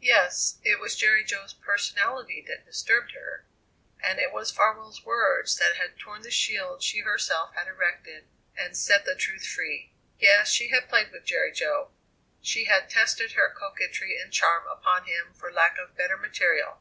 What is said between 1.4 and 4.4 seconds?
personality that disturbed her, and it